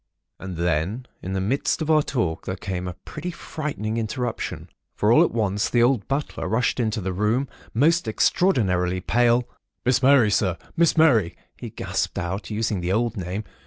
And 0.39 0.57
then 0.57 1.05
in 1.21 1.33
the 1.33 1.39
midst 1.39 1.79
of 1.79 1.91
our 1.91 2.01
talk 2.01 2.47
there 2.47 2.55
came 2.55 2.87
a 2.87 2.95
pretty 3.05 3.29
frightening 3.29 3.97
interruption; 3.97 4.67
for 4.95 5.11
all 5.13 5.23
at 5.23 5.29
once 5.29 5.69
the 5.69 5.83
old 5.83 6.07
butler 6.07 6.47
rushed 6.47 6.79
into 6.79 6.99
the 7.01 7.13
room, 7.13 7.47
most 7.75 8.07
extraordinarily 8.07 8.99
pale:— 8.99 9.47
"'Miss 9.85 10.01
Mary, 10.01 10.31
Sir! 10.31 10.57
Miss 10.75 10.97
Mary, 10.97 11.35
Sir!' 11.37 11.43
he 11.57 11.69
gasped 11.69 12.17
out, 12.17 12.49
using 12.49 12.81
the 12.81 12.91
old 12.91 13.15
name. 13.15 13.43